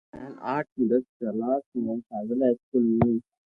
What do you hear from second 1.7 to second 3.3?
۾ ݾاوليلا اسڪول مون